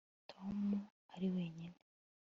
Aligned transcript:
tom 0.31 0.57
ari 1.13 1.27
wenyine 1.35 1.77